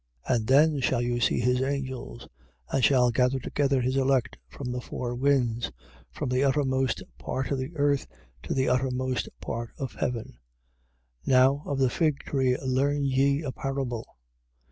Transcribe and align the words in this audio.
13:27. 0.27 0.35
And 0.35 0.47
then 0.47 0.79
shall 0.79 0.99
he 1.01 1.19
send 1.19 1.43
his 1.43 1.61
angels 1.61 2.27
and 2.71 2.83
shall 2.83 3.11
gather 3.11 3.37
together 3.39 3.81
his 3.81 3.95
elect 3.95 4.35
from 4.49 4.71
the 4.71 4.81
four 4.81 5.13
winds, 5.13 5.71
from 6.09 6.29
the 6.29 6.43
uttermost 6.43 7.03
part 7.19 7.51
of 7.51 7.59
the 7.59 7.75
earth 7.77 8.07
to 8.41 8.55
the 8.55 8.67
uttermost 8.67 9.29
part 9.39 9.69
of 9.77 9.93
heaven. 9.93 10.39
13:28. 11.27 11.27
Now 11.27 11.61
of 11.67 11.77
the 11.77 11.91
fig 11.91 12.17
tree 12.21 12.57
learn 12.65 13.03
ye 13.05 13.43
a 13.43 13.51
parable. 13.51 14.07